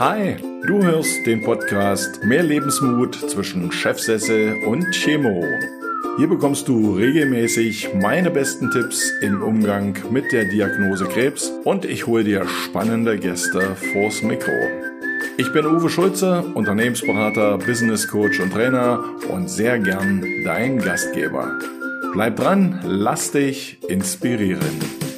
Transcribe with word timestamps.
Hi, 0.00 0.36
du 0.66 0.82
hörst 0.82 1.26
den 1.26 1.42
Podcast 1.42 2.24
Mehr 2.24 2.42
Lebensmut 2.42 3.16
zwischen 3.30 3.70
Chefsessel 3.70 4.56
und 4.64 4.90
Chemo. 4.92 5.44
Hier 6.16 6.26
bekommst 6.26 6.68
du 6.68 6.94
regelmäßig 6.94 7.92
meine 7.92 8.30
besten 8.30 8.70
Tipps 8.70 9.12
im 9.20 9.42
Umgang 9.42 9.94
mit 10.10 10.32
der 10.32 10.46
Diagnose 10.46 11.04
Krebs 11.04 11.52
und 11.64 11.84
ich 11.84 12.06
hole 12.06 12.24
dir 12.24 12.48
spannende 12.48 13.18
Gäste 13.18 13.76
vors 13.92 14.22
Mikro. 14.22 14.54
Ich 15.36 15.52
bin 15.52 15.66
Uwe 15.66 15.90
Schulze, 15.90 16.44
Unternehmensberater, 16.54 17.58
Business 17.58 18.08
Coach 18.08 18.40
und 18.40 18.54
Trainer 18.54 19.04
und 19.28 19.50
sehr 19.50 19.78
gern 19.78 20.24
dein 20.46 20.78
Gastgeber. 20.78 21.58
Bleib 22.14 22.36
dran, 22.36 22.80
lass 22.84 23.32
dich 23.32 23.76
inspirieren. 23.86 25.09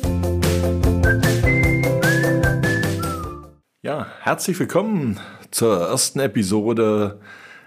Herzlich 4.25 4.61
willkommen 4.61 5.19
zur 5.51 5.89
ersten 5.89 6.21
Episode 6.21 7.19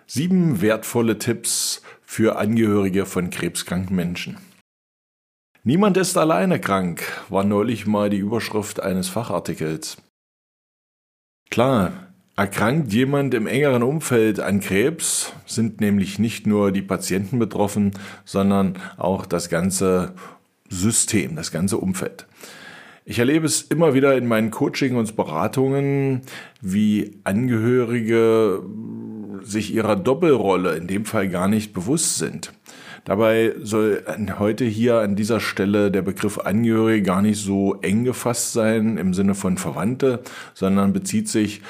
Sieben 0.08 0.62
wertvolle 0.62 1.18
Tipps 1.18 1.82
für 2.02 2.38
Angehörige 2.38 3.06
von 3.06 3.30
krebskranken 3.30 3.94
Menschen. 3.94 4.38
Niemand 5.66 5.98
ist 5.98 6.16
alleine 6.16 6.62
krank, 6.62 7.04
war 7.28 7.44
neulich 7.44 7.86
mal 7.86 8.10
die 8.10 8.20
Überschrift 8.20 8.80
eines 8.80 9.10
Fachartikels. 9.10 9.98
Klar, 11.50 11.92
erkrankt 12.38 12.94
jemand 12.94 13.34
im 13.34 13.48
engeren 13.48 13.84
Umfeld 13.84 14.40
an 14.40 14.62
Krebs, 14.62 15.34
sind 15.46 15.82
nämlich 15.82 16.20
nicht 16.20 16.48
nur 16.48 16.72
die 16.72 16.82
Patienten 16.82 17.38
betroffen, 17.38 17.92
sondern 18.24 18.80
auch 18.96 19.26
das 19.26 19.50
ganze 19.50 20.14
System, 20.70 21.36
das 21.36 21.52
ganze 21.52 21.80
Umfeld. 21.80 22.26
Ich 23.08 23.20
erlebe 23.20 23.46
es 23.46 23.62
immer 23.62 23.94
wieder 23.94 24.18
in 24.18 24.26
meinen 24.26 24.50
Coaching 24.50 24.96
und 24.96 25.16
Beratungen, 25.16 26.22
wie 26.60 27.20
Angehörige 27.24 28.64
sich 29.44 29.72
ihrer 29.72 29.96
Doppelrolle 29.96 30.76
in 30.76 30.88
dem 30.88 31.06
Fall 31.06 31.30
gar 31.30 31.48
nicht 31.48 31.72
bewusst 31.72 32.18
sind. 32.18 32.52
Dabei 33.04 33.54
soll 33.62 34.04
heute 34.40 34.66
hier 34.66 35.02
an 35.02 35.16
dieser 35.16 35.40
Stelle 35.40 35.92
der 35.92 36.02
Begriff 36.02 36.40
Angehörige 36.40 37.04
gar 37.04 37.22
nicht 37.22 37.40
so 37.40 37.76
eng 37.84 38.06
gefasst 38.06 38.54
sein 38.54 38.98
im 38.98 39.14
Sinne 39.14 39.36
von 39.36 39.60
Verwandte, 39.60 40.22
sondern 40.56 40.92
bezieht 40.92 41.30
sich 41.30 41.62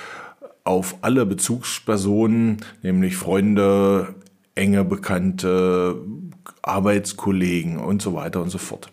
auf 0.63 0.95
alle 1.01 1.25
Bezugspersonen, 1.25 2.59
nämlich 2.81 3.17
Freunde, 3.17 4.15
enge 4.55 4.85
Bekannte, 4.85 5.97
Arbeitskollegen 6.61 7.77
und 7.77 8.01
so 8.01 8.13
weiter 8.13 8.41
und 8.41 8.49
so 8.49 8.57
fort. 8.57 8.89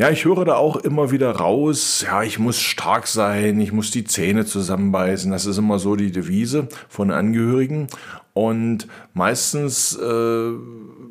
Ja, 0.00 0.10
ich 0.10 0.24
höre 0.24 0.44
da 0.44 0.54
auch 0.54 0.76
immer 0.76 1.10
wieder 1.10 1.32
raus, 1.32 2.04
ja, 2.06 2.22
ich 2.22 2.38
muss 2.38 2.60
stark 2.60 3.08
sein, 3.08 3.58
ich 3.60 3.72
muss 3.72 3.90
die 3.90 4.04
Zähne 4.04 4.46
zusammenbeißen. 4.46 5.32
Das 5.32 5.44
ist 5.44 5.58
immer 5.58 5.80
so 5.80 5.96
die 5.96 6.12
Devise 6.12 6.68
von 6.88 7.10
Angehörigen. 7.10 7.88
Und 8.38 8.86
meistens 9.14 9.98
äh, 10.00 10.50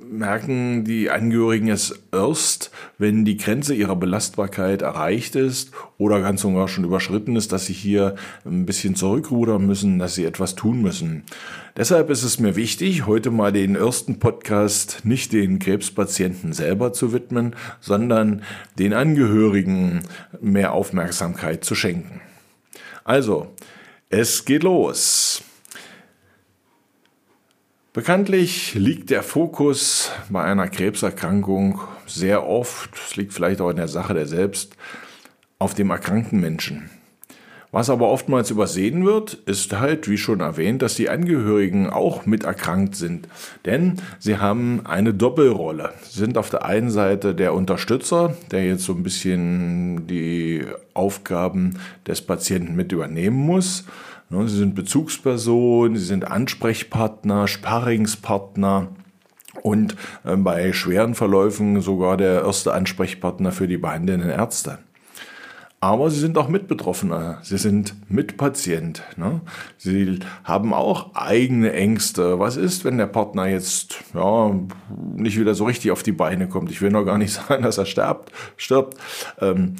merken 0.09 0.86
die 0.86 1.09
Angehörigen 1.09 1.67
es 1.67 1.94
erst, 2.14 2.72
wenn 2.97 3.25
die 3.25 3.36
Grenze 3.36 3.75
ihrer 3.75 3.97
Belastbarkeit 3.97 4.81
erreicht 4.81 5.36
ist 5.36 5.72
oder 5.98 6.22
ganz 6.22 6.45
und 6.45 6.55
gar 6.55 6.70
schon 6.70 6.86
überschritten 6.86 7.36
ist, 7.36 7.52
dass 7.52 7.66
sie 7.66 7.73
hier 7.73 8.16
ein 8.45 8.66
bisschen 8.66 8.95
zurückrudern 8.95 9.67
müssen, 9.67 10.00
dass 10.00 10.16
sie 10.16 10.23
etwas 10.23 10.55
tun 10.55 10.81
müssen. 10.81 11.23
Deshalb 11.75 12.09
ist 12.11 12.23
es 12.23 12.39
mir 12.39 12.55
wichtig, 12.55 13.08
heute 13.08 13.30
mal 13.30 13.52
den 13.52 13.75
ersten 13.75 14.20
Podcast 14.20 15.02
nicht 15.03 15.33
den 15.33 15.59
Krebspatienten 15.59 16.53
selber 16.53 16.94
zu 16.94 17.11
widmen, 17.11 17.58
sondern 17.81 18.42
den 18.80 18.94
Angehörigen 18.94 20.00
mehr 20.39 20.72
Aufmerksamkeit 20.72 21.66
zu 21.66 21.75
schenken. 21.75 22.22
Also, 23.03 23.48
es 24.09 24.45
geht 24.45 24.64
los. 24.64 25.44
Bekanntlich 27.97 28.75
liegt 28.75 29.09
der 29.09 29.23
Fokus 29.23 30.11
bei 30.29 30.43
einer 30.43 30.67
Krebserkrankung 30.67 31.80
sehr 32.05 32.47
oft, 32.47 32.91
es 32.93 33.15
liegt 33.15 33.33
vielleicht 33.33 33.59
auch 33.59 33.71
in 33.71 33.77
der 33.77 33.87
Sache 33.87 34.13
der 34.13 34.27
selbst, 34.27 34.77
auf 35.58 35.73
dem 35.73 35.89
erkrankten 35.89 36.39
Menschen. 36.39 36.91
Was 37.71 37.89
aber 37.89 38.09
oftmals 38.09 38.52
übersehen 38.52 39.03
wird, 39.03 39.33
ist 39.33 39.73
halt, 39.73 40.07
wie 40.07 40.19
schon 40.19 40.41
erwähnt, 40.41 40.83
dass 40.83 40.93
die 40.93 41.09
Angehörigen 41.09 41.89
auch 41.89 42.27
mit 42.27 42.43
erkrankt 42.43 42.95
sind. 42.95 43.27
Denn 43.65 43.95
sie 44.19 44.37
haben 44.37 44.86
eine 44.86 45.15
Doppelrolle. 45.15 45.91
Sie 46.03 46.19
sind 46.19 46.37
auf 46.37 46.52
der 46.52 46.65
einen 46.65 46.91
Seite 46.91 47.33
der 47.33 47.55
Unterstützer, 47.55 48.37
der 48.52 48.63
jetzt 48.63 48.83
so 48.83 48.93
ein 48.93 49.02
bisschen 49.02 50.05
die 50.05 50.63
Aufgaben 50.93 51.80
des 52.05 52.21
Patienten 52.21 52.75
mit 52.75 52.91
übernehmen 52.91 53.37
muss. 53.37 53.86
Ne, 54.30 54.48
sie 54.48 54.58
sind 54.58 54.76
Bezugsperson, 54.76 55.95
sie 55.95 56.04
sind 56.04 56.26
Ansprechpartner, 56.26 57.48
Sparringspartner 57.48 58.89
und 59.61 59.95
äh, 60.26 60.36
bei 60.36 60.73
schweren 60.73 61.15
Verläufen 61.15 61.82
sogar 61.82 62.17
der 62.17 62.43
erste 62.43 62.73
Ansprechpartner 62.73 63.52
für 63.52 63.67
die 63.67 63.77
behandelnden 63.77 64.30
Ärzte. 64.30 64.80
Aber 65.80 66.10
sie 66.10 66.20
sind 66.20 66.37
auch 66.39 66.49
Mitbetroffener, 66.49 67.37
sie 67.43 67.60
sind 67.60 67.93
Mitpatient. 68.10 69.04
Ne? 69.16 69.42
Sie 69.77 70.20
haben 70.43 70.73
auch 70.73 71.14
eigene 71.14 71.71
Ängste. 71.71 72.39
Was 72.39 72.58
ist, 72.58 72.83
wenn 72.83 72.98
der 72.98 73.05
Partner 73.05 73.45
jetzt 73.45 73.98
ja, 74.16 74.60
nicht 75.16 75.39
wieder 75.39 75.54
so 75.54 75.66
richtig 75.66 75.92
auf 75.92 76.02
die 76.02 76.14
Beine 76.14 76.49
kommt? 76.49 76.71
Ich 76.71 76.82
will 76.82 76.89
noch 76.89 77.05
gar 77.05 77.20
nicht 77.20 77.32
sagen, 77.48 77.64
dass 77.64 77.77
er 77.77 77.86
stirbt. 77.86 78.32
stirbt. 78.58 78.98
Ähm, 79.39 79.76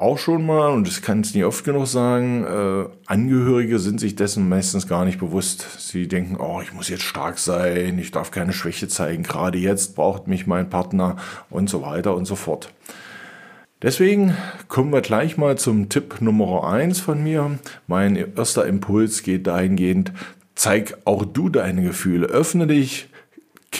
auch 0.00 0.18
schon 0.18 0.46
mal, 0.46 0.70
und 0.70 0.88
ich 0.88 1.02
kann 1.02 1.20
es 1.20 1.34
nie 1.34 1.44
oft 1.44 1.64
genug 1.64 1.86
sagen, 1.86 2.44
äh, 2.44 2.88
Angehörige 3.06 3.78
sind 3.78 4.00
sich 4.00 4.16
dessen 4.16 4.48
meistens 4.48 4.88
gar 4.88 5.04
nicht 5.04 5.18
bewusst. 5.18 5.66
Sie 5.78 6.08
denken, 6.08 6.36
oh, 6.40 6.60
ich 6.62 6.72
muss 6.72 6.88
jetzt 6.88 7.02
stark 7.02 7.38
sein, 7.38 7.98
ich 7.98 8.10
darf 8.10 8.30
keine 8.30 8.52
Schwäche 8.52 8.88
zeigen, 8.88 9.22
gerade 9.22 9.58
jetzt 9.58 9.96
braucht 9.96 10.26
mich 10.26 10.46
mein 10.46 10.70
Partner 10.70 11.16
und 11.50 11.68
so 11.68 11.82
weiter 11.82 12.16
und 12.16 12.24
so 12.24 12.34
fort. 12.34 12.72
Deswegen 13.82 14.36
kommen 14.68 14.92
wir 14.92 15.02
gleich 15.02 15.36
mal 15.36 15.56
zum 15.56 15.88
Tipp 15.88 16.20
Nummer 16.20 16.64
eins 16.64 17.00
von 17.00 17.22
mir. 17.22 17.58
Mein 17.86 18.16
erster 18.16 18.66
Impuls 18.66 19.22
geht 19.22 19.46
dahingehend, 19.46 20.12
zeig 20.54 20.98
auch 21.04 21.24
du 21.24 21.48
deine 21.48 21.82
Gefühle, 21.82 22.26
öffne 22.26 22.66
dich, 22.66 23.09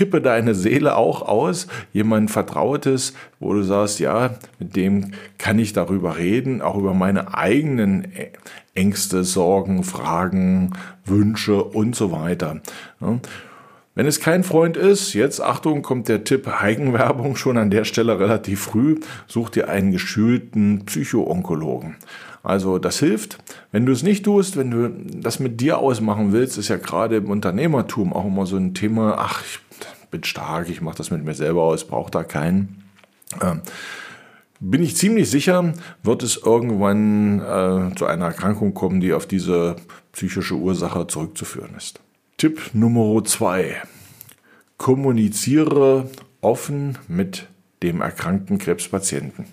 kippe 0.00 0.22
deine 0.22 0.54
Seele 0.54 0.96
auch 0.96 1.20
aus, 1.20 1.66
jemand 1.92 2.30
Vertrautes, 2.30 3.12
wo 3.38 3.52
du 3.52 3.62
sagst, 3.62 4.00
ja, 4.00 4.30
mit 4.58 4.74
dem 4.74 5.10
kann 5.36 5.58
ich 5.58 5.74
darüber 5.74 6.16
reden, 6.16 6.62
auch 6.62 6.78
über 6.78 6.94
meine 6.94 7.34
eigenen 7.34 8.08
Ängste, 8.74 9.24
Sorgen, 9.24 9.84
Fragen, 9.84 10.72
Wünsche 11.04 11.62
und 11.62 11.94
so 11.94 12.12
weiter. 12.12 12.62
Wenn 13.94 14.06
es 14.06 14.20
kein 14.20 14.44
Freund 14.44 14.76
ist, 14.76 15.14
jetzt 15.14 15.40
Achtung, 15.40 15.82
kommt 15.82 16.08
der 16.08 16.22
Tipp 16.22 16.46
Eigenwerbung 16.46 17.34
schon 17.34 17.56
an 17.56 17.70
der 17.70 17.84
Stelle 17.84 18.20
relativ 18.20 18.60
früh, 18.60 19.00
such 19.26 19.50
dir 19.50 19.68
einen 19.68 19.90
geschulten 19.90 20.84
Psychoonkologen. 20.86 21.96
Also 22.42 22.78
das 22.78 23.00
hilft. 23.00 23.38
Wenn 23.72 23.86
du 23.86 23.92
es 23.92 24.02
nicht 24.02 24.24
tust, 24.24 24.56
wenn 24.56 24.70
du 24.70 24.90
das 25.20 25.40
mit 25.40 25.60
dir 25.60 25.78
ausmachen 25.78 26.32
willst, 26.32 26.56
ist 26.56 26.68
ja 26.68 26.76
gerade 26.76 27.16
im 27.16 27.30
Unternehmertum 27.30 28.12
auch 28.12 28.26
immer 28.26 28.46
so 28.46 28.56
ein 28.56 28.74
Thema, 28.74 29.16
ach, 29.18 29.42
ich 29.44 29.58
bin 30.10 30.24
stark, 30.24 30.68
ich 30.68 30.80
mache 30.80 30.96
das 30.96 31.10
mit 31.10 31.24
mir 31.24 31.34
selber 31.34 31.62
aus, 31.62 31.86
brauche 31.86 32.10
da 32.10 32.24
keinen. 32.24 32.84
Ähm, 33.42 33.60
bin 34.60 34.82
ich 34.82 34.96
ziemlich 34.96 35.30
sicher, 35.30 35.72
wird 36.02 36.22
es 36.22 36.36
irgendwann 36.36 37.40
äh, 37.40 37.94
zu 37.96 38.06
einer 38.06 38.26
Erkrankung 38.26 38.74
kommen, 38.74 39.00
die 39.00 39.14
auf 39.14 39.26
diese 39.26 39.76
psychische 40.12 40.54
Ursache 40.54 41.06
zurückzuführen 41.06 41.74
ist. 41.76 42.00
Tipp 42.40 42.70
Nummer 42.72 43.22
zwei. 43.24 43.82
Kommuniziere 44.78 46.08
offen 46.40 46.96
mit 47.06 47.48
dem 47.82 48.00
erkrankten 48.00 48.56
Krebspatienten. 48.56 49.44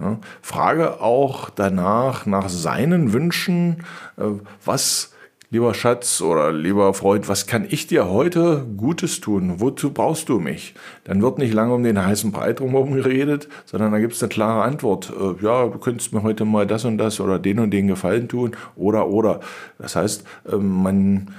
Ja, 0.00 0.18
frage 0.42 1.00
auch 1.00 1.48
danach 1.48 2.26
nach 2.26 2.48
seinen 2.48 3.12
Wünschen, 3.12 3.84
äh, 4.16 4.24
was 4.64 5.14
lieber 5.50 5.72
Schatz 5.72 6.20
oder 6.20 6.52
lieber 6.52 6.92
Freund, 6.92 7.28
was 7.28 7.46
kann 7.46 7.66
ich 7.68 7.86
dir 7.86 8.08
heute 8.08 8.66
Gutes 8.76 9.20
tun? 9.20 9.54
Wozu 9.58 9.92
brauchst 9.92 10.28
du 10.28 10.40
mich? 10.40 10.74
Dann 11.04 11.22
wird 11.22 11.38
nicht 11.38 11.54
lange 11.54 11.74
um 11.74 11.82
den 11.82 12.04
heißen 12.04 12.32
Brei 12.32 12.52
drumherum 12.52 12.92
geredet, 12.92 13.48
sondern 13.64 13.92
da 13.92 13.98
gibt 13.98 14.12
es 14.12 14.22
eine 14.22 14.28
klare 14.28 14.62
Antwort. 14.62 15.10
Äh, 15.10 15.42
ja, 15.42 15.66
du 15.66 15.78
könntest 15.78 16.12
mir 16.12 16.22
heute 16.22 16.44
mal 16.44 16.66
das 16.66 16.84
und 16.84 16.98
das 16.98 17.20
oder 17.20 17.38
den 17.38 17.60
und 17.60 17.70
den 17.70 17.88
Gefallen 17.88 18.28
tun 18.28 18.52
oder 18.76 19.08
oder. 19.08 19.40
Das 19.78 19.96
heißt, 19.96 20.24
ähm, 20.52 20.82
man 20.82 21.30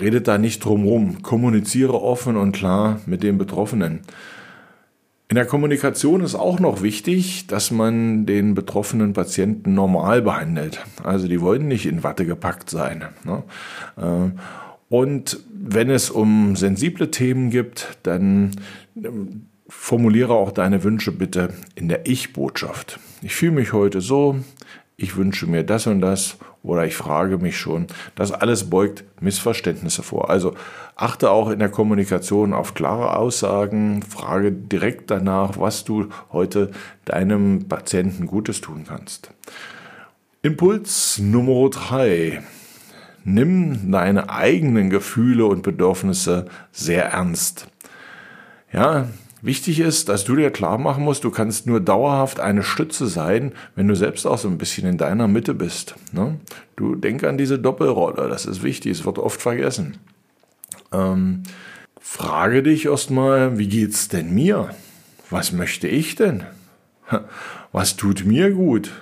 redet 0.00 0.28
da 0.28 0.38
nicht 0.38 0.64
drumherum, 0.64 1.22
kommuniziere 1.22 2.00
offen 2.00 2.36
und 2.36 2.52
klar 2.52 3.00
mit 3.06 3.22
den 3.22 3.38
Betroffenen. 3.38 4.00
In 5.32 5.36
der 5.36 5.46
Kommunikation 5.46 6.20
ist 6.20 6.34
auch 6.34 6.60
noch 6.60 6.82
wichtig, 6.82 7.46
dass 7.46 7.70
man 7.70 8.26
den 8.26 8.52
betroffenen 8.52 9.14
Patienten 9.14 9.72
normal 9.72 10.20
behandelt. 10.20 10.84
Also 11.02 11.26
die 11.26 11.40
wollen 11.40 11.68
nicht 11.68 11.86
in 11.86 12.04
Watte 12.04 12.26
gepackt 12.26 12.68
sein. 12.68 13.06
Ne? 13.24 13.42
Äh, 13.96 14.30
und 14.94 15.40
wenn 15.50 15.88
es 15.88 16.10
um 16.10 16.54
sensible 16.54 17.10
Themen 17.10 17.48
gibt, 17.48 17.96
dann 18.02 18.50
ähm, 18.94 19.46
formuliere 19.70 20.34
auch 20.34 20.52
deine 20.52 20.84
Wünsche 20.84 21.12
bitte 21.12 21.54
in 21.76 21.88
der 21.88 22.06
Ich-Botschaft. 22.06 23.00
Ich 23.22 23.34
fühle 23.34 23.52
mich 23.52 23.72
heute 23.72 24.02
so, 24.02 24.36
ich 24.98 25.16
wünsche 25.16 25.46
mir 25.46 25.62
das 25.62 25.86
und 25.86 26.02
das 26.02 26.36
oder 26.62 26.86
ich 26.86 26.96
frage 26.96 27.38
mich 27.38 27.58
schon. 27.58 27.86
Das 28.14 28.32
alles 28.32 28.70
beugt 28.70 29.04
Missverständnisse 29.20 30.02
vor. 30.02 30.30
Also 30.30 30.54
achte 30.96 31.30
auch 31.30 31.50
in 31.50 31.58
der 31.58 31.68
Kommunikation 31.68 32.52
auf 32.52 32.74
klare 32.74 33.16
Aussagen, 33.16 34.02
frage 34.02 34.52
direkt 34.52 35.10
danach, 35.10 35.58
was 35.58 35.84
du 35.84 36.08
heute 36.32 36.70
deinem 37.04 37.68
Patienten 37.68 38.26
Gutes 38.26 38.60
tun 38.60 38.84
kannst. 38.86 39.30
Impuls 40.42 41.18
Nummer 41.18 41.70
drei. 41.70 42.42
Nimm 43.24 43.92
deine 43.92 44.30
eigenen 44.30 44.90
Gefühle 44.90 45.46
und 45.46 45.62
Bedürfnisse 45.62 46.46
sehr 46.72 47.06
ernst. 47.12 47.68
Ja, 48.72 49.06
Wichtig 49.42 49.80
ist, 49.80 50.08
dass 50.08 50.24
du 50.24 50.36
dir 50.36 50.52
klar 50.52 50.78
machen 50.78 51.02
musst, 51.02 51.24
du 51.24 51.30
kannst 51.32 51.66
nur 51.66 51.80
dauerhaft 51.80 52.38
eine 52.38 52.62
Stütze 52.62 53.08
sein, 53.08 53.52
wenn 53.74 53.88
du 53.88 53.96
selbst 53.96 54.24
auch 54.24 54.38
so 54.38 54.46
ein 54.46 54.56
bisschen 54.56 54.86
in 54.86 54.98
deiner 54.98 55.26
Mitte 55.26 55.52
bist. 55.52 55.96
Ne? 56.12 56.38
Du 56.76 56.94
denk 56.94 57.24
an 57.24 57.38
diese 57.38 57.58
Doppelrolle, 57.58 58.28
das 58.28 58.46
ist 58.46 58.62
wichtig, 58.62 58.92
es 58.92 59.04
wird 59.04 59.18
oft 59.18 59.42
vergessen. 59.42 59.98
Ähm, 60.92 61.42
frage 62.00 62.62
dich 62.62 62.86
erstmal, 62.86 63.58
wie 63.58 63.66
geht's 63.66 64.06
denn 64.06 64.32
mir? 64.32 64.70
Was 65.28 65.50
möchte 65.50 65.88
ich 65.88 66.14
denn? 66.14 66.44
Was 67.72 67.96
tut 67.96 68.24
mir 68.24 68.52
gut? 68.52 68.92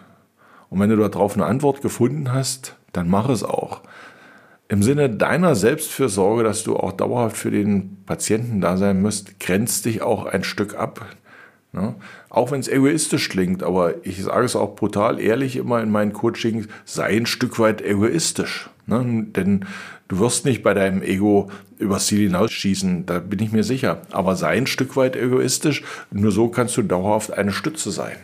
Und 0.70 0.80
wenn 0.80 0.88
du 0.88 0.96
darauf 0.96 1.34
eine 1.34 1.44
Antwort 1.44 1.82
gefunden 1.82 2.32
hast, 2.32 2.76
dann 2.92 3.10
mach 3.10 3.28
es 3.28 3.42
auch 3.42 3.82
im 4.70 4.84
Sinne 4.84 5.10
deiner 5.10 5.56
Selbstfürsorge, 5.56 6.44
dass 6.44 6.62
du 6.62 6.76
auch 6.76 6.92
dauerhaft 6.92 7.36
für 7.36 7.50
den 7.50 8.04
Patienten 8.06 8.60
da 8.60 8.76
sein 8.76 9.02
musst, 9.02 9.40
grenzt 9.40 9.84
dich 9.84 10.00
auch 10.00 10.26
ein 10.26 10.44
Stück 10.44 10.76
ab. 10.76 11.04
Ne? 11.72 11.96
Auch 12.28 12.52
wenn 12.52 12.60
es 12.60 12.68
egoistisch 12.68 13.28
klingt, 13.30 13.64
aber 13.64 14.06
ich 14.06 14.22
sage 14.22 14.44
es 14.44 14.54
auch 14.54 14.76
brutal 14.76 15.18
ehrlich 15.18 15.56
immer 15.56 15.82
in 15.82 15.90
meinen 15.90 16.12
Coachings, 16.12 16.68
sei 16.84 17.16
ein 17.16 17.26
Stück 17.26 17.58
weit 17.58 17.82
egoistisch. 17.82 18.70
Ne? 18.86 19.26
Denn 19.34 19.66
du 20.06 20.20
wirst 20.20 20.44
nicht 20.44 20.62
bei 20.62 20.72
deinem 20.72 21.02
Ego 21.02 21.50
übers 21.78 22.06
Ziel 22.06 22.28
hinausschießen, 22.28 23.06
da 23.06 23.18
bin 23.18 23.40
ich 23.40 23.50
mir 23.50 23.64
sicher. 23.64 24.02
Aber 24.12 24.36
sei 24.36 24.50
ein 24.50 24.68
Stück 24.68 24.96
weit 24.96 25.16
egoistisch, 25.16 25.82
nur 26.12 26.30
so 26.30 26.46
kannst 26.46 26.76
du 26.76 26.82
dauerhaft 26.82 27.32
eine 27.32 27.50
Stütze 27.50 27.90
sein. 27.90 28.16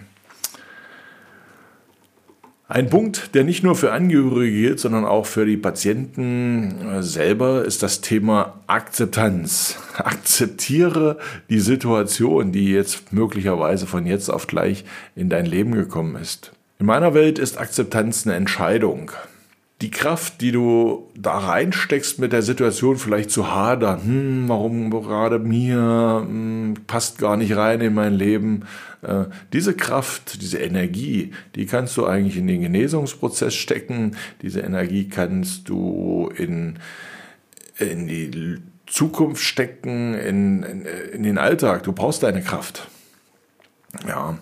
Ein 2.68 2.90
Punkt, 2.90 3.36
der 3.36 3.44
nicht 3.44 3.62
nur 3.62 3.76
für 3.76 3.92
Angehörige 3.92 4.50
gilt, 4.50 4.80
sondern 4.80 5.04
auch 5.04 5.26
für 5.26 5.46
die 5.46 5.56
Patienten 5.56 6.88
äh, 6.88 7.02
selber, 7.02 7.64
ist 7.64 7.84
das 7.84 8.00
Thema 8.00 8.54
Akzeptanz. 8.66 9.78
Akzeptiere 9.98 11.18
die 11.48 11.60
Situation, 11.60 12.50
die 12.50 12.72
jetzt 12.72 13.12
möglicherweise 13.12 13.86
von 13.86 14.04
jetzt 14.04 14.30
auf 14.30 14.48
gleich 14.48 14.84
in 15.14 15.28
dein 15.28 15.46
Leben 15.46 15.72
gekommen 15.72 16.16
ist. 16.16 16.50
In 16.80 16.86
meiner 16.86 17.14
Welt 17.14 17.38
ist 17.38 17.56
Akzeptanz 17.56 18.26
eine 18.26 18.34
Entscheidung 18.34 19.12
die 19.82 19.90
Kraft, 19.90 20.40
die 20.40 20.52
du 20.52 21.10
da 21.14 21.36
reinsteckst 21.36 22.19
mit 22.19 22.32
der 22.32 22.40
Situation 22.40 22.96
vielleicht 22.96 23.30
zu 23.30 23.54
hadern, 23.54 24.02
hm, 24.02 24.44
warum 24.48 24.90
gerade 24.90 25.38
mir, 25.38 26.24
hm, 26.26 26.74
passt 26.86 27.19
gar 27.19 27.36
nicht 27.36 27.56
rein 27.56 27.82
in 27.82 27.92
mein 27.92 28.14
Leben, 28.14 28.62
diese 29.53 29.75
Kraft, 29.75 30.43
diese 30.43 30.58
Energie, 30.58 31.32
die 31.55 31.67
kannst 31.67 31.97
du 31.97 32.06
eigentlich 32.06 32.37
in 32.37 32.47
den 32.47 32.62
Genesungsprozess 32.62 33.55
stecken, 33.55 34.17
diese 34.43 34.61
Energie 34.61 35.08
kannst 35.08 35.69
du 35.69 36.31
in, 36.37 36.79
in 37.79 38.06
die 38.08 38.58
Zukunft 38.87 39.43
stecken, 39.43 40.14
in, 40.14 40.62
in, 40.62 40.87
in 41.12 41.23
den 41.23 41.38
Alltag, 41.38 41.85
du 41.85 41.93
brauchst 41.93 42.23
deine 42.23 42.43
Kraft. 42.43 42.88
Ja, 44.06 44.38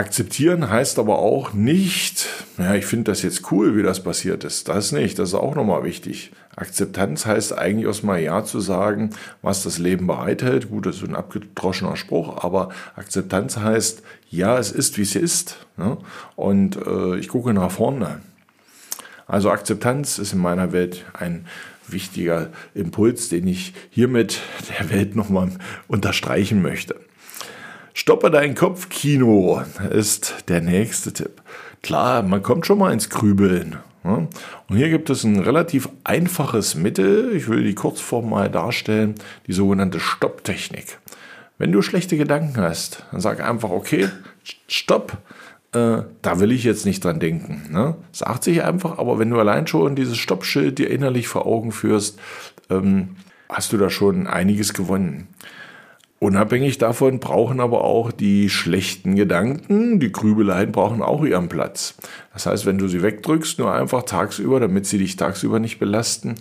Akzeptieren 0.00 0.70
heißt 0.70 0.98
aber 0.98 1.18
auch 1.18 1.52
nicht, 1.52 2.26
ja, 2.56 2.74
ich 2.74 2.86
finde 2.86 3.10
das 3.10 3.20
jetzt 3.20 3.52
cool, 3.52 3.76
wie 3.76 3.82
das 3.82 4.02
passiert 4.02 4.44
ist. 4.44 4.68
Das 4.68 4.92
nicht, 4.92 5.18
das 5.18 5.30
ist 5.30 5.34
auch 5.34 5.54
nochmal 5.54 5.84
wichtig. 5.84 6.32
Akzeptanz 6.60 7.24
heißt 7.24 7.56
eigentlich 7.56 7.86
erstmal 7.86 8.20
Ja 8.20 8.44
zu 8.44 8.60
sagen, 8.60 9.10
was 9.40 9.62
das 9.62 9.78
Leben 9.78 10.06
bereithält. 10.06 10.68
Gut, 10.68 10.84
das 10.84 10.96
ist 10.96 11.08
ein 11.08 11.16
abgedroschener 11.16 11.96
Spruch, 11.96 12.44
aber 12.44 12.68
Akzeptanz 12.96 13.56
heißt, 13.56 14.02
ja, 14.28 14.58
es 14.58 14.70
ist, 14.70 14.98
wie 14.98 15.02
es 15.02 15.16
ist. 15.16 15.66
Ne? 15.78 15.96
Und 16.36 16.76
äh, 16.86 17.16
ich 17.16 17.28
gucke 17.28 17.54
nach 17.54 17.70
vorne. 17.70 18.20
Also 19.26 19.50
Akzeptanz 19.50 20.18
ist 20.18 20.34
in 20.34 20.40
meiner 20.40 20.72
Welt 20.72 21.06
ein 21.14 21.46
wichtiger 21.88 22.50
Impuls, 22.74 23.28
den 23.30 23.46
ich 23.46 23.72
hiermit 23.88 24.40
der 24.78 24.90
Welt 24.90 25.16
nochmal 25.16 25.50
unterstreichen 25.88 26.60
möchte. 26.60 26.96
Stoppe 27.94 28.30
dein 28.30 28.54
Kopfkino 28.54 29.62
ist 29.90 30.44
der 30.48 30.60
nächste 30.60 31.12
Tipp. 31.12 31.42
Klar, 31.82 32.22
man 32.22 32.42
kommt 32.42 32.66
schon 32.66 32.78
mal 32.78 32.92
ins 32.92 33.08
Grübeln. 33.08 33.78
Und 34.02 34.76
hier 34.76 34.88
gibt 34.88 35.10
es 35.10 35.24
ein 35.24 35.40
relativ 35.40 35.88
einfaches 36.04 36.74
Mittel, 36.74 37.34
ich 37.34 37.48
will 37.48 37.64
die 37.64 37.74
Kurzform 37.74 38.30
mal 38.30 38.50
darstellen, 38.50 39.14
die 39.46 39.52
sogenannte 39.52 40.00
Stopptechnik. 40.00 40.98
Wenn 41.58 41.72
du 41.72 41.82
schlechte 41.82 42.16
Gedanken 42.16 42.58
hast, 42.60 43.04
dann 43.12 43.20
sag 43.20 43.40
einfach, 43.40 43.68
okay, 43.68 44.08
stopp, 44.66 45.18
äh, 45.72 46.02
da 46.22 46.40
will 46.40 46.52
ich 46.52 46.64
jetzt 46.64 46.86
nicht 46.86 47.04
dran 47.04 47.20
denken. 47.20 47.68
Ne? 47.70 47.96
Sagt 48.12 48.44
sich 48.44 48.62
einfach, 48.62 48.98
aber 48.98 49.18
wenn 49.18 49.30
du 49.30 49.38
allein 49.38 49.66
schon 49.66 49.94
dieses 49.94 50.16
Stoppschild 50.16 50.78
dir 50.78 50.90
innerlich 50.90 51.28
vor 51.28 51.46
Augen 51.46 51.70
führst, 51.70 52.18
ähm, 52.70 53.16
hast 53.48 53.72
du 53.72 53.76
da 53.76 53.90
schon 53.90 54.26
einiges 54.26 54.72
gewonnen. 54.72 55.28
Unabhängig 56.22 56.76
davon 56.76 57.18
brauchen 57.18 57.60
aber 57.60 57.82
auch 57.82 58.12
die 58.12 58.50
schlechten 58.50 59.16
Gedanken, 59.16 60.00
die 60.00 60.12
Grübeleien 60.12 60.70
brauchen 60.70 61.00
auch 61.00 61.24
ihren 61.24 61.48
Platz. 61.48 61.94
Das 62.34 62.44
heißt, 62.44 62.66
wenn 62.66 62.76
du 62.76 62.88
sie 62.88 63.02
wegdrückst, 63.02 63.58
nur 63.58 63.72
einfach 63.72 64.02
tagsüber, 64.02 64.60
damit 64.60 64.84
sie 64.84 64.98
dich 64.98 65.16
tagsüber 65.16 65.60
nicht 65.60 65.78
belasten, 65.78 66.34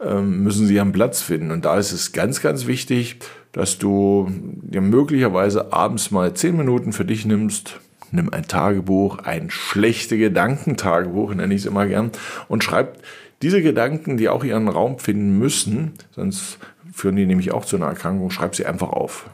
ähm, 0.00 0.44
müssen 0.44 0.68
sie 0.68 0.76
ihren 0.76 0.92
Platz 0.92 1.22
finden. 1.22 1.50
Und 1.50 1.64
da 1.64 1.76
ist 1.76 1.90
es 1.90 2.12
ganz, 2.12 2.40
ganz 2.40 2.68
wichtig, 2.68 3.18
dass 3.50 3.78
du 3.78 4.30
dir 4.30 4.80
möglicherweise 4.80 5.72
abends 5.72 6.12
mal 6.12 6.32
zehn 6.34 6.56
Minuten 6.56 6.92
für 6.92 7.04
dich 7.04 7.26
nimmst, 7.26 7.80
nimm 8.12 8.32
ein 8.32 8.46
Tagebuch, 8.46 9.18
ein 9.18 9.50
schlechte 9.50 10.18
Gedankentagebuch, 10.18 11.34
nenne 11.34 11.52
ich 11.52 11.62
es 11.62 11.66
immer 11.66 11.86
gern, 11.86 12.12
und 12.46 12.62
schreib 12.62 12.98
diese 13.42 13.60
Gedanken, 13.60 14.18
die 14.18 14.28
auch 14.28 14.44
ihren 14.44 14.68
Raum 14.68 15.00
finden 15.00 15.36
müssen, 15.36 15.94
sonst 16.12 16.58
führen 16.92 17.16
die 17.16 17.26
nämlich 17.26 17.52
auch 17.52 17.64
zu 17.64 17.76
einer 17.76 17.86
Erkrankung, 17.86 18.30
schreib 18.30 18.54
sie 18.54 18.66
einfach 18.66 18.90
auf. 18.90 19.28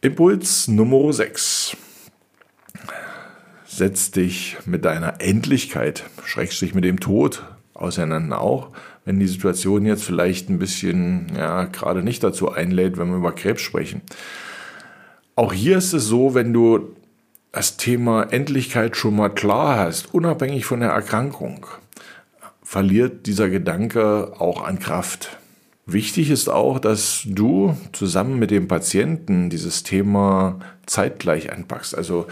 Impuls 0.00 0.68
Nummer 0.68 1.12
6. 1.12 1.76
Setz 3.66 4.10
dich 4.10 4.56
mit 4.64 4.84
deiner 4.84 5.20
Endlichkeit, 5.20 6.04
schreckst 6.24 6.60
dich 6.62 6.74
mit 6.74 6.84
dem 6.84 7.00
Tod 7.00 7.44
auseinander 7.74 8.40
auch, 8.40 8.70
wenn 9.04 9.18
die 9.18 9.26
Situation 9.26 9.86
jetzt 9.86 10.04
vielleicht 10.04 10.50
ein 10.50 10.58
bisschen, 10.58 11.32
ja, 11.36 11.64
gerade 11.64 12.02
nicht 12.02 12.22
dazu 12.22 12.50
einlädt, 12.50 12.98
wenn 12.98 13.08
wir 13.08 13.16
über 13.16 13.32
Krebs 13.32 13.62
sprechen. 13.62 14.02
Auch 15.34 15.52
hier 15.52 15.78
ist 15.78 15.92
es 15.92 16.04
so, 16.04 16.34
wenn 16.34 16.52
du 16.52 16.96
das 17.52 17.76
Thema 17.76 18.24
Endlichkeit 18.24 18.96
schon 18.96 19.16
mal 19.16 19.30
klar 19.30 19.78
hast, 19.78 20.12
unabhängig 20.12 20.64
von 20.64 20.80
der 20.80 20.90
Erkrankung, 20.90 21.66
verliert 22.62 23.26
dieser 23.26 23.48
Gedanke 23.48 24.32
auch 24.38 24.62
an 24.62 24.78
Kraft. 24.78 25.38
Wichtig 25.90 26.28
ist 26.30 26.50
auch, 26.50 26.78
dass 26.78 27.22
du 27.24 27.74
zusammen 27.92 28.38
mit 28.38 28.50
dem 28.50 28.68
Patienten 28.68 29.48
dieses 29.48 29.84
Thema 29.84 30.60
zeitgleich 30.84 31.50
anpackst. 31.50 31.96
Also 31.96 32.26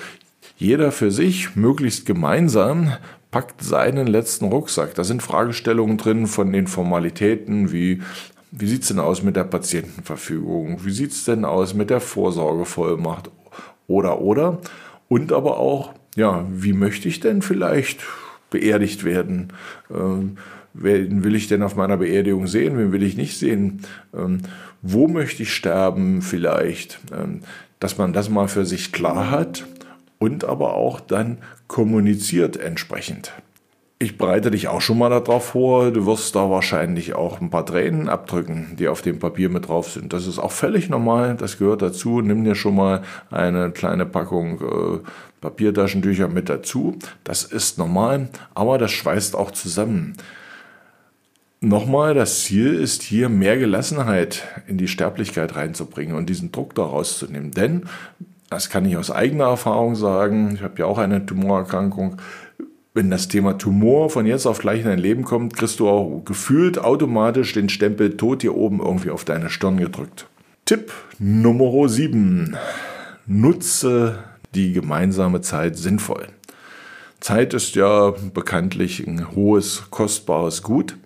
jeder 0.58 0.92
für 0.92 1.10
sich, 1.10 1.56
möglichst 1.56 2.04
gemeinsam, 2.04 2.92
packt 3.30 3.62
seinen 3.62 4.08
letzten 4.08 4.44
Rucksack. 4.44 4.94
Da 4.94 5.04
sind 5.04 5.22
Fragestellungen 5.22 5.96
drin 5.96 6.26
von 6.26 6.52
den 6.52 6.66
Formalitäten 6.66 7.72
wie 7.72 8.02
wie 8.52 8.66
sieht's 8.66 8.88
denn 8.88 9.00
aus 9.00 9.22
mit 9.22 9.36
der 9.36 9.44
Patientenverfügung? 9.44 10.84
Wie 10.84 10.92
sieht's 10.92 11.24
denn 11.24 11.44
aus 11.44 11.74
mit 11.74 11.90
der 11.90 12.00
Vorsorgevollmacht? 12.00 13.30
Oder, 13.86 14.20
oder. 14.20 14.58
Und 15.08 15.32
aber 15.32 15.58
auch, 15.58 15.92
ja, 16.14 16.46
wie 16.50 16.72
möchte 16.72 17.08
ich 17.08 17.20
denn 17.20 17.42
vielleicht 17.42 18.00
beerdigt 18.50 19.04
werden? 19.04 19.52
Ähm, 19.90 20.38
wen 20.78 21.24
will 21.24 21.34
ich 21.34 21.48
denn 21.48 21.62
auf 21.62 21.76
meiner 21.76 21.96
Beerdigung 21.96 22.46
sehen, 22.46 22.78
wen 22.78 22.92
will 22.92 23.02
ich 23.02 23.16
nicht 23.16 23.38
sehen, 23.38 23.82
ähm, 24.14 24.40
wo 24.82 25.08
möchte 25.08 25.42
ich 25.42 25.54
sterben 25.54 26.22
vielleicht, 26.22 26.98
ähm, 27.12 27.40
dass 27.80 27.98
man 27.98 28.12
das 28.12 28.28
mal 28.28 28.48
für 28.48 28.64
sich 28.64 28.92
klar 28.92 29.30
hat 29.30 29.66
und 30.18 30.44
aber 30.44 30.74
auch 30.74 31.00
dann 31.00 31.38
kommuniziert 31.66 32.56
entsprechend. 32.56 33.32
Ich 33.98 34.18
bereite 34.18 34.50
dich 34.50 34.68
auch 34.68 34.82
schon 34.82 34.98
mal 34.98 35.08
darauf 35.08 35.46
vor, 35.46 35.90
du 35.90 36.04
wirst 36.04 36.36
da 36.36 36.50
wahrscheinlich 36.50 37.14
auch 37.14 37.40
ein 37.40 37.48
paar 37.48 37.64
Tränen 37.64 38.10
abdrücken, 38.10 38.76
die 38.78 38.88
auf 38.88 39.00
dem 39.00 39.18
Papier 39.18 39.48
mit 39.48 39.68
drauf 39.68 39.90
sind. 39.90 40.12
Das 40.12 40.26
ist 40.26 40.38
auch 40.38 40.52
völlig 40.52 40.90
normal, 40.90 41.34
das 41.34 41.56
gehört 41.56 41.80
dazu. 41.80 42.20
Nimm 42.20 42.44
dir 42.44 42.54
schon 42.54 42.74
mal 42.74 43.00
eine 43.30 43.70
kleine 43.70 44.04
Packung 44.04 44.60
äh, 44.60 44.98
Papiertaschentücher 45.40 46.28
mit 46.28 46.50
dazu. 46.50 46.98
Das 47.24 47.44
ist 47.44 47.78
normal, 47.78 48.28
aber 48.54 48.76
das 48.76 48.90
schweißt 48.90 49.34
auch 49.34 49.50
zusammen. 49.50 50.14
Nochmal, 51.66 52.14
das 52.14 52.44
Ziel 52.44 52.76
ist 52.76 53.02
hier 53.02 53.28
mehr 53.28 53.56
Gelassenheit 53.58 54.44
in 54.68 54.78
die 54.78 54.86
Sterblichkeit 54.86 55.56
reinzubringen 55.56 56.14
und 56.14 56.28
diesen 56.28 56.52
Druck 56.52 56.76
daraus 56.76 57.18
zu 57.18 57.26
nehmen. 57.26 57.50
Denn, 57.50 57.86
das 58.48 58.70
kann 58.70 58.84
ich 58.84 58.96
aus 58.96 59.10
eigener 59.10 59.46
Erfahrung 59.46 59.96
sagen, 59.96 60.52
ich 60.54 60.62
habe 60.62 60.78
ja 60.78 60.84
auch 60.86 60.98
eine 60.98 61.26
Tumorerkrankung, 61.26 62.18
wenn 62.94 63.10
das 63.10 63.26
Thema 63.26 63.58
Tumor 63.58 64.10
von 64.10 64.26
jetzt 64.26 64.46
auf 64.46 64.60
gleich 64.60 64.82
in 64.82 64.86
dein 64.86 65.00
Leben 65.00 65.24
kommt, 65.24 65.56
kriegst 65.56 65.80
du 65.80 65.88
auch 65.88 66.22
gefühlt 66.24 66.78
automatisch 66.78 67.52
den 67.52 67.68
Stempel 67.68 68.16
Tod 68.16 68.42
hier 68.42 68.54
oben 68.54 68.78
irgendwie 68.78 69.10
auf 69.10 69.24
deine 69.24 69.50
Stirn 69.50 69.78
gedrückt. 69.78 70.28
Tipp 70.66 70.92
Nummer 71.18 71.88
7. 71.88 72.56
Nutze 73.26 74.20
die 74.54 74.72
gemeinsame 74.72 75.40
Zeit 75.40 75.76
sinnvoll. 75.76 76.28
Zeit 77.18 77.54
ist 77.54 77.74
ja 77.74 78.14
bekanntlich 78.32 79.04
ein 79.04 79.34
hohes, 79.34 79.86
kostbares 79.90 80.62
Gut. 80.62 80.96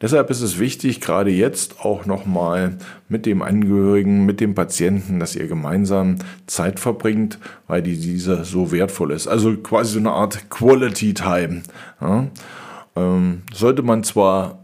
Deshalb 0.00 0.30
ist 0.30 0.42
es 0.42 0.58
wichtig, 0.58 1.00
gerade 1.00 1.30
jetzt 1.30 1.80
auch 1.80 2.06
nochmal 2.06 2.78
mit 3.08 3.26
dem 3.26 3.42
Angehörigen, 3.42 4.26
mit 4.26 4.40
dem 4.40 4.54
Patienten, 4.54 5.18
dass 5.18 5.34
ihr 5.34 5.48
gemeinsam 5.48 6.16
Zeit 6.46 6.78
verbringt, 6.78 7.38
weil 7.66 7.82
die, 7.82 7.98
diese 7.98 8.44
so 8.44 8.70
wertvoll 8.70 9.10
ist. 9.10 9.26
Also 9.26 9.56
quasi 9.56 9.94
so 9.94 9.98
eine 9.98 10.12
Art 10.12 10.50
Quality 10.50 11.14
Time. 11.14 11.62
Ja? 12.00 12.28
Ähm, 12.94 13.42
sollte 13.52 13.82
man 13.82 14.04
zwar 14.04 14.60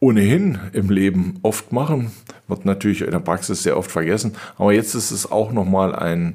ohnehin 0.00 0.58
im 0.74 0.90
Leben 0.90 1.38
oft 1.42 1.72
machen, 1.72 2.10
wird 2.46 2.66
natürlich 2.66 3.00
in 3.00 3.10
der 3.10 3.20
Praxis 3.20 3.62
sehr 3.62 3.78
oft 3.78 3.90
vergessen, 3.90 4.36
aber 4.58 4.74
jetzt 4.74 4.94
ist 4.94 5.12
es 5.12 5.30
auch 5.30 5.50
nochmal 5.50 5.94
ein 5.94 6.34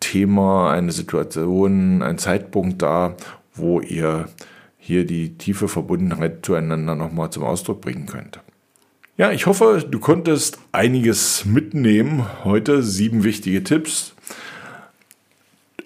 Thema, 0.00 0.70
eine 0.70 0.92
Situation, 0.92 2.02
ein 2.02 2.16
Zeitpunkt 2.16 2.80
da, 2.80 3.16
wo 3.54 3.80
ihr 3.80 4.28
hier 4.86 5.06
die 5.06 5.38
tiefe 5.38 5.66
Verbundenheit 5.66 6.44
zueinander 6.44 6.94
nochmal 6.94 7.30
zum 7.30 7.42
Ausdruck 7.42 7.80
bringen 7.80 8.04
könnt. 8.04 8.40
Ja, 9.16 9.32
ich 9.32 9.46
hoffe, 9.46 9.82
du 9.88 9.98
konntest 9.98 10.58
einiges 10.72 11.46
mitnehmen. 11.46 12.26
Heute 12.44 12.82
sieben 12.82 13.24
wichtige 13.24 13.64
Tipps. 13.64 14.14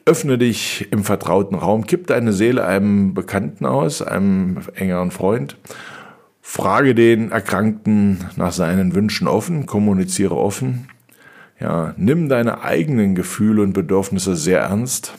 Öffne 0.04 0.36
dich 0.36 0.88
im 0.90 1.04
vertrauten 1.04 1.54
Raum, 1.54 1.84
gib 1.86 2.08
deine 2.08 2.32
Seele 2.32 2.64
einem 2.64 3.14
Bekannten 3.14 3.66
aus, 3.66 4.02
einem 4.02 4.62
engeren 4.74 5.12
Freund. 5.12 5.56
Frage 6.42 6.96
den 6.96 7.30
Erkrankten 7.30 8.24
nach 8.34 8.52
seinen 8.52 8.96
Wünschen 8.96 9.28
offen, 9.28 9.66
kommuniziere 9.66 10.36
offen. 10.36 10.88
Ja, 11.60 11.94
nimm 11.96 12.28
deine 12.28 12.62
eigenen 12.62 13.14
Gefühle 13.14 13.62
und 13.62 13.74
Bedürfnisse 13.74 14.34
sehr 14.34 14.62
ernst. 14.62 15.12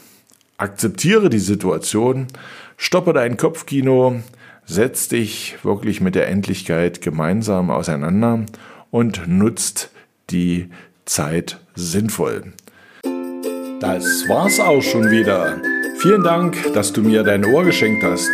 Akzeptiere 0.60 1.30
die 1.30 1.40
Situation, 1.40 2.28
stoppe 2.76 3.14
dein 3.14 3.38
Kopfkino, 3.38 4.20
setz 4.66 5.08
dich 5.08 5.56
wirklich 5.64 6.02
mit 6.02 6.16
der 6.16 6.28
Endlichkeit 6.28 7.02
gemeinsam 7.02 7.72
auseinander 7.72 8.46
und 8.92 9.26
nutzt 9.26 9.90
die 10.32 10.70
Zeit 11.06 11.62
sinnvoll. 11.76 12.52
Das 13.80 14.28
war's 14.28 14.60
auch 14.60 14.82
schon 14.82 15.10
wieder. 15.10 15.62
Vielen 16.00 16.24
Dank, 16.24 16.58
dass 16.74 16.92
du 16.92 17.04
mir 17.04 17.24
dein 17.24 17.46
Ohr 17.46 17.64
geschenkt 17.64 18.04
hast. 18.04 18.30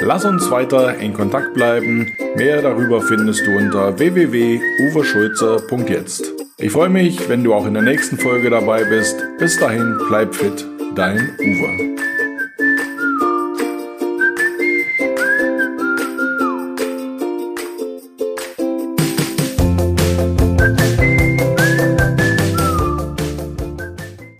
Lass 0.00 0.24
uns 0.24 0.50
weiter 0.50 0.98
in 0.98 1.14
Kontakt 1.14 1.54
bleiben. 1.54 2.10
Mehr 2.34 2.62
darüber 2.62 3.00
findest 3.00 3.46
du 3.46 3.56
unter 3.56 3.96
www.uweschulze.jetzt. 3.96 6.32
Ich 6.58 6.72
freue 6.72 6.88
mich, 6.88 7.28
wenn 7.28 7.44
du 7.44 7.54
auch 7.54 7.66
in 7.66 7.74
der 7.74 7.84
nächsten 7.84 8.18
Folge 8.18 8.50
dabei 8.50 8.82
bist. 8.82 9.22
Bis 9.38 9.56
dahin, 9.56 9.96
bleib 10.08 10.34
fit, 10.34 10.66
dein 10.94 11.36
Uwe. 11.38 12.13